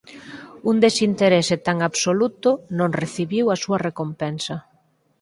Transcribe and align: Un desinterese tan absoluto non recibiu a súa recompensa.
Un 0.69 0.75
desinterese 0.85 1.55
tan 1.67 1.77
absoluto 1.89 2.49
non 2.79 2.89
recibiu 3.01 3.45
a 3.49 3.55
súa 3.63 3.77
recompensa. 3.87 4.55